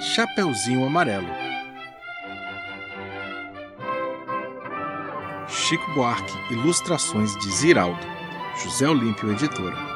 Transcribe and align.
Chapeuzinho 0.00 0.86
Amarelo. 0.86 1.28
Chico 5.46 5.92
Buarque, 5.92 6.32
ilustrações 6.50 7.36
de 7.36 7.50
Ziraldo. 7.50 8.00
José 8.62 8.88
Olímpio, 8.88 9.30
editora. 9.30 9.89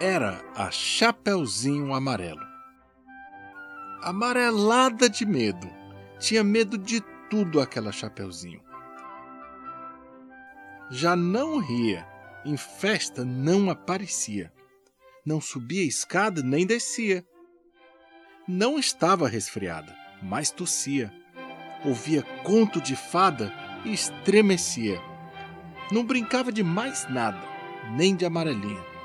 Era 0.00 0.44
a 0.54 0.70
Chapeuzinho 0.70 1.94
Amarelo. 1.94 2.46
Amarelada 4.02 5.08
de 5.08 5.24
medo, 5.24 5.68
tinha 6.18 6.44
medo 6.44 6.76
de 6.76 7.00
tudo 7.30 7.60
aquela 7.60 7.90
Chapeuzinho. 7.90 8.62
Já 10.90 11.16
não 11.16 11.58
ria, 11.58 12.06
em 12.44 12.56
festa 12.56 13.24
não 13.24 13.70
aparecia, 13.70 14.52
não 15.24 15.40
subia 15.40 15.82
escada 15.82 16.42
nem 16.42 16.66
descia. 16.66 17.24
Não 18.46 18.78
estava 18.78 19.26
resfriada, 19.26 19.96
mas 20.22 20.50
tossia. 20.50 21.12
Ouvia 21.84 22.22
conto 22.44 22.80
de 22.80 22.94
fada 22.94 23.52
e 23.84 23.92
estremecia. 23.92 25.00
Não 25.90 26.04
brincava 26.04 26.52
de 26.52 26.62
mais 26.62 27.08
nada, 27.10 27.42
nem 27.96 28.14
de 28.14 28.24
amarelinha 28.24 28.95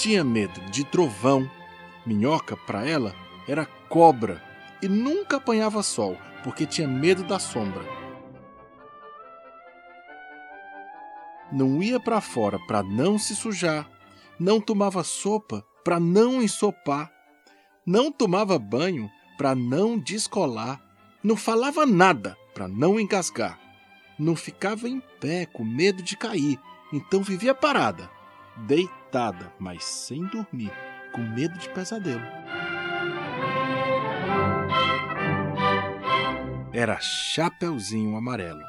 tinha 0.00 0.24
medo 0.24 0.58
de 0.70 0.82
trovão. 0.82 1.48
Minhoca, 2.06 2.56
para 2.56 2.88
ela, 2.88 3.14
era 3.46 3.66
cobra 3.66 4.42
e 4.80 4.88
nunca 4.88 5.36
apanhava 5.36 5.82
sol, 5.82 6.16
porque 6.42 6.64
tinha 6.64 6.88
medo 6.88 7.22
da 7.22 7.38
sombra. 7.38 7.84
Não 11.52 11.82
ia 11.82 12.00
para 12.00 12.20
fora 12.22 12.58
para 12.66 12.82
não 12.82 13.18
se 13.18 13.36
sujar, 13.36 13.86
não 14.38 14.58
tomava 14.58 15.04
sopa 15.04 15.62
para 15.84 16.00
não 16.00 16.40
ensopar, 16.40 17.12
não 17.84 18.10
tomava 18.10 18.58
banho 18.58 19.10
para 19.36 19.54
não 19.54 19.98
descolar, 19.98 20.80
não 21.22 21.36
falava 21.36 21.84
nada 21.84 22.38
para 22.54 22.66
não 22.66 22.98
engasgar, 22.98 23.58
não 24.18 24.34
ficava 24.34 24.88
em 24.88 25.00
pé 25.20 25.44
com 25.44 25.64
medo 25.64 26.02
de 26.02 26.16
cair, 26.16 26.58
então 26.90 27.22
vivia 27.22 27.54
parada, 27.54 28.08
deitada 28.56 28.99
deitada, 29.10 29.52
mas 29.58 29.84
sem 29.84 30.24
dormir, 30.26 30.72
com 31.12 31.20
medo 31.20 31.58
de 31.58 31.68
pesadelo. 31.70 32.22
Era 36.72 36.98
Chapeuzinho 37.00 38.16
Amarelo. 38.16 38.62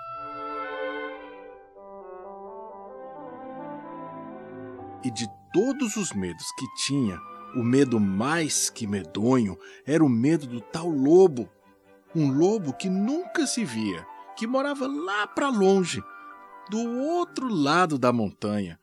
E 5.03 5.11
de 5.11 5.27
todos 5.53 5.95
os 5.95 6.11
medos 6.11 6.51
que 6.57 6.65
tinha, 6.87 7.19
o 7.55 7.63
medo 7.63 7.99
mais 7.99 8.69
que 8.69 8.87
medonho 8.87 9.57
era 9.85 10.03
o 10.03 10.09
medo 10.09 10.47
do 10.47 10.59
tal 10.59 10.89
lobo. 10.89 11.47
Um 12.15 12.31
lobo 12.31 12.73
que 12.73 12.89
nunca 12.89 13.45
se 13.45 13.63
via, 13.63 14.05
que 14.35 14.47
morava 14.47 14.87
lá 14.87 15.27
para 15.27 15.49
longe, 15.49 16.03
do 16.69 16.79
outro 16.99 17.47
lado 17.47 17.97
da 17.97 18.11
montanha, 18.11 18.79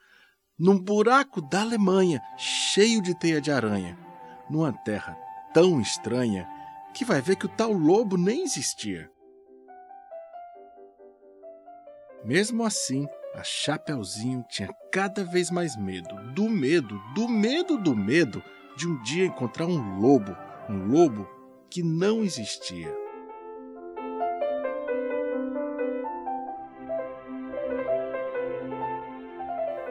num 0.58 0.78
buraco 0.78 1.40
da 1.40 1.60
Alemanha, 1.60 2.20
cheio 2.36 3.00
de 3.00 3.14
teia 3.14 3.40
de 3.40 3.50
aranha, 3.50 3.96
numa 4.50 4.72
terra 4.72 5.16
tão 5.54 5.80
estranha 5.80 6.48
que 6.92 7.04
vai 7.04 7.20
ver 7.20 7.36
que 7.36 7.46
o 7.46 7.48
tal 7.48 7.72
lobo 7.72 8.16
nem 8.16 8.42
existia. 8.42 9.08
Mesmo 12.24 12.64
assim, 12.64 13.06
a 13.34 13.44
Chapeuzinho 13.44 14.44
tinha 14.48 14.68
cada 14.90 15.22
vez 15.22 15.50
mais 15.50 15.76
medo, 15.76 16.14
do 16.32 16.48
medo, 16.48 17.00
do 17.14 17.28
medo, 17.28 17.78
do 17.78 17.94
medo 17.94 18.42
de 18.76 18.88
um 18.88 19.00
dia 19.02 19.26
encontrar 19.26 19.66
um 19.66 20.00
lobo, 20.00 20.36
um 20.68 20.86
lobo 20.86 21.28
que 21.70 21.82
não 21.82 22.24
existia. 22.24 22.92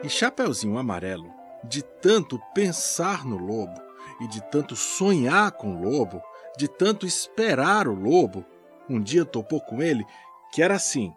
E 0.02 0.08
Chapeuzinho 0.08 0.78
Amarelo, 0.78 1.32
de 1.64 1.82
tanto 1.82 2.38
pensar 2.54 3.24
no 3.24 3.36
lobo 3.36 3.80
e 4.20 4.28
de 4.28 4.40
tanto 4.48 4.76
sonhar 4.76 5.50
com 5.52 5.74
o 5.74 5.82
lobo, 5.82 6.22
de 6.56 6.68
tanto 6.68 7.04
esperar 7.04 7.88
o 7.88 7.94
lobo, 7.94 8.44
um 8.88 9.00
dia 9.02 9.24
topou 9.24 9.60
com 9.60 9.82
ele 9.82 10.04
que 10.52 10.62
era 10.62 10.76
assim: 10.76 11.12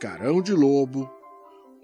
carão 0.00 0.42
de 0.42 0.52
lobo, 0.52 1.08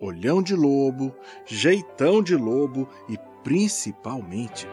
olhão 0.01 0.43
de 0.43 0.57
lobo, 0.57 1.15
jeitão 1.47 2.21
de 2.21 2.35
lobo 2.35 2.89
e 3.09 3.17
principalmente 3.45 4.69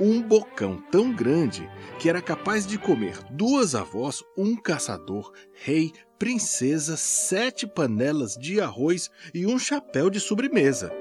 um 0.00 0.22
bocão 0.22 0.82
tão 0.90 1.12
grande 1.12 1.70
que 1.98 2.08
era 2.08 2.22
capaz 2.22 2.66
de 2.66 2.78
comer 2.78 3.22
duas 3.30 3.74
avós, 3.74 4.24
um 4.34 4.56
caçador, 4.56 5.30
rei, 5.52 5.92
princesa, 6.20 6.98
sete 6.98 7.66
panelas 7.66 8.34
de 8.34 8.60
arroz 8.60 9.10
e 9.32 9.46
um 9.46 9.58
chapéu 9.58 10.10
de 10.10 10.20
sobremesa. 10.20 10.92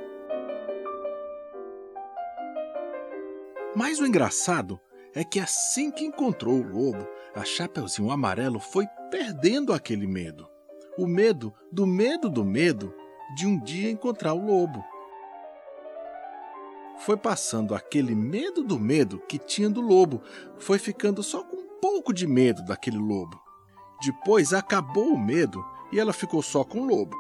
Mas 3.76 4.00
o 4.00 4.06
engraçado 4.08 4.80
é 5.14 5.22
que 5.26 5.38
assim 5.38 5.92
que 5.92 6.06
encontrou 6.06 6.56
o 6.56 6.66
lobo, 6.66 7.06
a 7.36 7.44
Chapeuzinho 7.44 8.12
Amarelo 8.12 8.62
foi 8.62 8.88
perdendo 9.12 9.74
aquele 9.74 10.08
medo. 10.08 10.50
O 10.98 11.06
medo 11.06 11.54
do 11.70 11.86
medo 11.86 12.30
do 12.30 12.46
medo 12.46 12.96
de 13.36 13.46
um 13.46 13.62
dia 13.62 13.92
encontrar 13.92 14.34
o 14.34 14.46
lobo 14.46 14.82
foi 17.00 17.18
passando 17.18 17.76
aquele 17.76 18.16
medo 18.16 18.64
do 18.64 18.80
medo 18.80 19.20
que 19.28 19.38
tinha 19.38 19.70
do 19.70 19.82
lobo, 19.82 20.22
foi 20.58 20.80
ficando 20.80 21.22
só 21.22 21.44
com 21.44 21.58
um 21.58 21.80
pouco 21.82 22.14
de 22.14 22.26
medo 22.26 22.64
daquele 22.64 22.98
lobo. 22.98 23.49
Depois 24.02 24.54
acabou 24.54 25.14
o 25.14 25.20
medo 25.20 25.64
e 25.92 26.00
ela 26.00 26.14
ficou 26.14 26.42
só 26.42 26.64
com 26.64 26.82
o 26.82 26.88
lobo. 26.88 27.18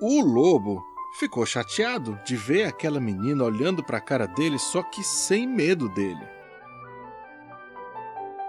O 0.00 0.22
lobo 0.22 0.82
ficou 1.18 1.44
chateado 1.44 2.18
de 2.24 2.36
ver 2.36 2.64
aquela 2.64 3.00
menina 3.00 3.44
olhando 3.44 3.82
para 3.82 3.98
a 3.98 4.00
cara 4.00 4.26
dele, 4.26 4.58
só 4.58 4.82
que 4.82 5.02
sem 5.02 5.46
medo 5.46 5.88
dele. 5.88 6.26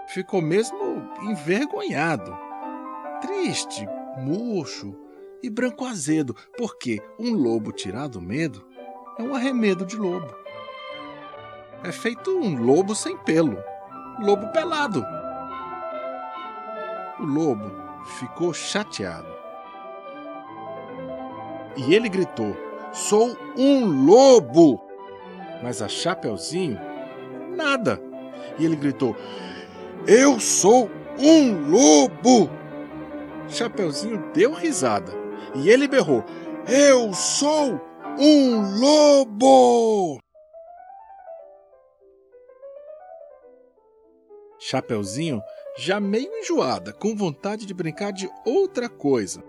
Ficou 0.08 0.40
mesmo 0.40 0.78
envergonhado, 1.22 2.34
triste, 3.20 3.86
murcho 4.18 4.94
e 5.42 5.50
branco 5.50 5.84
azedo, 5.84 6.34
porque 6.56 7.02
um 7.18 7.34
lobo 7.34 7.72
tirado 7.72 8.12
do 8.12 8.22
medo 8.22 8.66
é 9.18 9.22
um 9.22 9.34
arremedo 9.34 9.84
de 9.84 9.96
lobo. 9.96 10.34
É 11.82 11.92
feito 11.92 12.30
um 12.30 12.56
lobo 12.62 12.94
sem 12.94 13.16
pelo, 13.18 13.56
lobo 14.20 14.48
pelado. 14.52 15.04
O 17.18 17.24
lobo 17.24 17.70
ficou 18.18 18.54
chateado. 18.54 19.28
E 21.76 21.94
ele 21.94 22.08
gritou: 22.08 22.56
Sou 22.92 23.36
um 23.56 24.06
lobo! 24.06 24.80
Mas 25.62 25.82
a 25.82 25.88
Chapeuzinho, 25.88 26.78
nada. 27.56 28.00
E 28.58 28.64
ele 28.64 28.76
gritou: 28.76 29.16
eu 30.06 30.40
sou 30.40 30.90
um 31.18 31.68
lobo! 31.68 32.50
Chapeuzinho 33.48 34.24
deu 34.32 34.54
risada 34.54 35.12
e 35.54 35.68
ele 35.68 35.86
berrou: 35.86 36.24
Eu 36.66 37.12
sou 37.12 37.78
um 38.18 38.78
lobo! 38.80 40.18
Chapeuzinho, 44.58 45.40
já 45.78 46.00
meio 46.00 46.30
enjoada, 46.40 46.92
com 46.92 47.14
vontade 47.14 47.64
de 47.64 47.72
brincar 47.72 48.12
de 48.12 48.28
outra 48.44 48.88
coisa, 48.88 49.42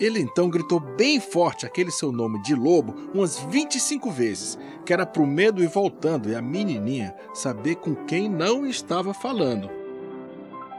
ele 0.00 0.20
então 0.20 0.50
gritou 0.50 0.80
bem 0.80 1.20
forte 1.20 1.64
aquele 1.64 1.90
seu 1.90 2.10
nome 2.10 2.42
de 2.42 2.54
lobo 2.54 2.94
umas 3.14 3.38
25 3.38 4.10
vezes, 4.10 4.58
que 4.84 4.92
era 4.92 5.06
pro 5.06 5.26
medo 5.26 5.62
ir 5.62 5.68
voltando 5.68 6.28
e 6.28 6.34
a 6.34 6.42
menininha 6.42 7.14
saber 7.32 7.76
com 7.76 7.94
quem 7.94 8.28
não 8.28 8.66
estava 8.66 9.14
falando. 9.14 9.70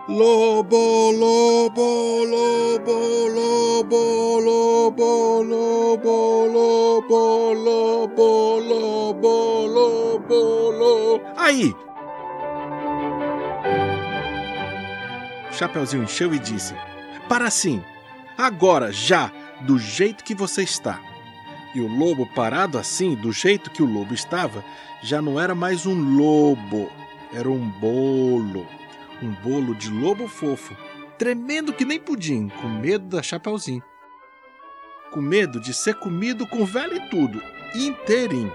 Lobo, 0.08 1.12
lobo, 1.12 2.24
lobo, 2.26 2.92
lobo, 3.34 4.00
lobo, 4.40 4.40
lobo, 4.40 5.42
lobo, 8.07 9.66
lobo, 9.68 10.72
lobo. 10.72 11.22
Aí! 11.38 11.74
Chapeuzinho 15.52 16.04
encheu 16.04 16.34
e 16.34 16.40
disse: 16.40 16.75
Para 17.30 17.50
sim, 17.50 17.84
agora, 18.38 18.92
já, 18.92 19.31
do 19.62 19.80
jeito 19.80 20.24
que 20.24 20.36
você 20.36 20.63
está. 20.63 21.00
E 21.74 21.81
o 21.81 21.88
lobo, 21.88 22.25
parado 22.25 22.78
assim, 22.78 23.16
do 23.16 23.31
jeito 23.31 23.69
que 23.69 23.84
o 23.84 23.86
lobo 23.86 24.13
estava, 24.13 24.63
já 25.01 25.22
não 25.22 25.40
era 25.40 25.54
mais 25.54 25.86
um 25.86 26.16
lobo, 26.16 26.90
era 27.34 27.50
um 27.50 27.69
bolo 27.69 28.66
um 29.22 29.31
bolo 29.31 29.74
de 29.74 29.90
lobo 29.90 30.28
fofo, 30.28 30.75
tremendo 31.18 31.74
que 31.74 31.86
nem 31.86 32.00
pudim, 32.00 32.50
com 32.50 32.68
medo 32.68 33.06
da 33.08 33.24
Chapeuzinho. 33.24 33.84
Com 35.12 35.22
medo 35.22 35.60
de 35.60 35.74
ser 35.74 35.96
comido 35.96 36.46
com 36.48 36.66
vela 36.66 36.96
e 36.96 37.10
tudo, 37.10 37.42
inteirinho. 37.75 38.54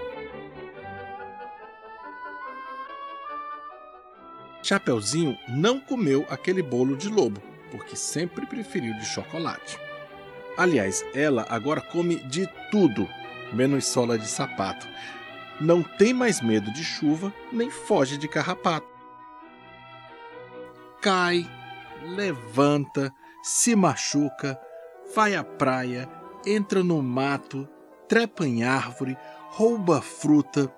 Chapeuzinho 4.63 5.37
não 5.47 5.79
comeu 5.79 6.25
aquele 6.29 6.61
bolo 6.61 6.95
de 6.95 7.09
lobo, 7.09 7.41
porque 7.71 7.95
sempre 7.95 8.45
preferiu 8.45 8.93
de 8.95 9.05
chocolate. 9.05 9.77
Aliás, 10.57 11.03
ela 11.13 11.45
agora 11.49 11.81
come 11.81 12.17
de 12.17 12.47
tudo, 12.69 13.07
menos 13.53 13.85
sola 13.85 14.17
de 14.17 14.27
sapato. 14.27 14.87
Não 15.59 15.83
tem 15.83 16.13
mais 16.13 16.41
medo 16.41 16.71
de 16.73 16.83
chuva, 16.83 17.33
nem 17.51 17.69
foge 17.69 18.17
de 18.17 18.27
carrapato 18.27 18.91
cai, 21.01 21.49
levanta, 22.15 23.11
se 23.41 23.75
machuca, 23.75 24.59
vai 25.15 25.33
à 25.33 25.43
praia, 25.43 26.07
entra 26.45 26.83
no 26.83 27.01
mato, 27.01 27.67
trepa 28.11 28.45
em 28.45 28.65
árvore, 28.65 29.17
rouba 29.51 30.01
fruta, 30.01 30.69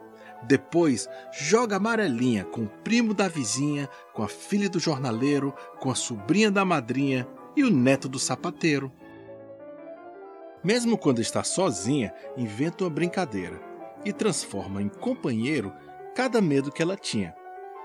depois 0.44 1.10
joga 1.32 1.78
amarelinha 1.78 2.46
com 2.46 2.66
o 2.66 2.70
primo 2.70 3.12
da 3.12 3.28
vizinha, 3.28 3.90
com 4.14 4.22
a 4.22 4.28
filha 4.28 4.70
do 4.70 4.80
jornaleiro, 4.80 5.52
com 5.80 5.90
a 5.90 5.96
sobrinha 5.96 6.52
da 6.52 6.64
madrinha 6.64 7.28
e 7.56 7.64
o 7.64 7.72
neto 7.72 8.08
do 8.08 8.20
sapateiro. 8.20 8.92
Mesmo 10.64 10.96
quando 10.96 11.22
está 11.22 11.44
sozinha, 11.44 12.14
inventa 12.38 12.84
uma 12.84 12.90
brincadeira 12.92 13.60
e 14.06 14.14
transforma 14.14 14.80
em 14.80 14.88
companheiro 14.88 15.74
cada 16.14 16.40
medo 16.40 16.72
que 16.72 16.84
ela 16.84 16.96
tinha. 16.96 17.34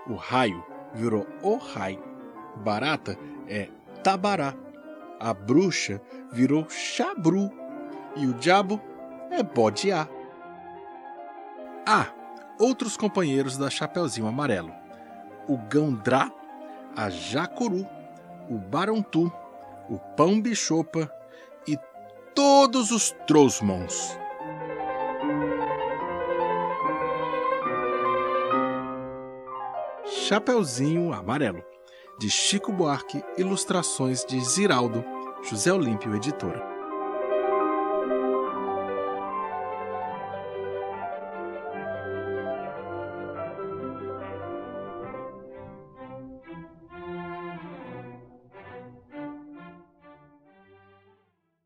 O 0.06 0.14
raio 0.14 0.62
virou 0.92 1.26
o 1.42 1.56
raio 1.56 2.02
barata 2.58 3.16
é 3.48 3.70
tabará. 4.04 4.54
A 5.18 5.32
bruxa 5.32 6.02
virou 6.30 6.68
chabru 6.68 7.50
e 8.14 8.26
o 8.26 8.34
diabo 8.34 8.78
é 9.30 9.42
bodiá. 9.42 10.08
Há 11.86 12.02
ah, 12.02 12.06
outros 12.58 12.96
companheiros 12.96 13.56
da 13.56 13.70
Chapeuzinho 13.70 14.26
Amarelo: 14.26 14.72
o 15.46 15.56
Gandrá, 15.56 16.30
a 16.96 17.08
Jacuru, 17.08 17.86
o 18.48 18.58
Barontu, 18.58 19.32
o 19.88 19.98
Pão 20.16 20.40
Bichopa 20.40 21.12
e 21.66 21.78
todos 22.34 22.90
os 22.90 23.12
Trosmons. 23.26 24.18
Chapeuzinho 30.04 31.12
Amarelo 31.12 31.64
de 32.18 32.28
Chico 32.28 32.72
Buarque, 32.72 33.22
ilustrações 33.36 34.24
de 34.24 34.40
Ziraldo, 34.40 35.04
José 35.48 35.72
Olímpio 35.72 36.14
Editora. 36.16 36.77